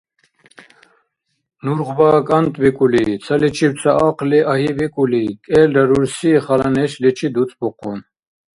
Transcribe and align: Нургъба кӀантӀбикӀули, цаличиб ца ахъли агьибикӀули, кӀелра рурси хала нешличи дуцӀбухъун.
Нургъба 1.63 2.09
кӀантӀбикӀули, 2.27 3.03
цаличиб 3.25 3.73
ца 3.81 3.91
ахъли 4.07 4.39
агьибикӀули, 4.51 5.23
кӀелра 5.45 5.83
рурси 5.89 6.31
хала 6.45 6.69
нешличи 6.75 7.27
дуцӀбухъун. 7.33 7.99